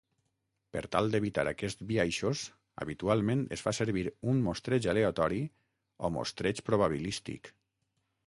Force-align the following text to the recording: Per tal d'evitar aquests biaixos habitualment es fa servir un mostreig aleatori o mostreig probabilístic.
Per 0.75 0.81
tal 0.93 1.09
d'evitar 1.15 1.43
aquests 1.49 1.83
biaixos 1.89 2.45
habitualment 2.85 3.43
es 3.57 3.63
fa 3.67 3.73
servir 3.79 4.03
un 4.33 4.41
mostreig 4.47 4.87
aleatori 4.95 5.39
o 6.09 6.11
mostreig 6.17 6.63
probabilístic. 6.71 7.53